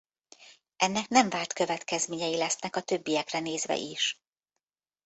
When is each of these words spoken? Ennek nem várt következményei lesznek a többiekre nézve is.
Ennek 0.75 1.07
nem 1.07 1.29
várt 1.29 1.53
következményei 1.53 2.37
lesznek 2.37 2.75
a 2.75 2.81
többiekre 2.81 3.39
nézve 3.39 3.75
is. 3.75 4.21